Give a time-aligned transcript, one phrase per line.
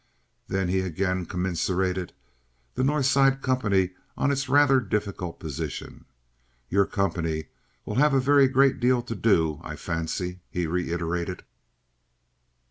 [0.47, 2.11] Then he again commiserated
[2.73, 6.05] the North Side company on its rather difficult position.
[6.69, 7.49] "Your company
[7.85, 11.43] will have a very great deal to do, I fancy," he reiterated.